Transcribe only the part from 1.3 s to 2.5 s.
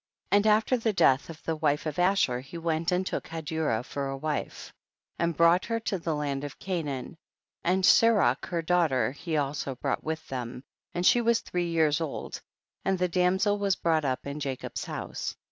the wife of Asher